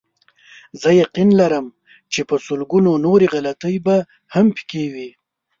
[0.81, 1.65] زه یقین لرم
[2.13, 3.95] چې په لسګونو نورې غلطۍ به
[4.33, 5.09] هم پکې وي.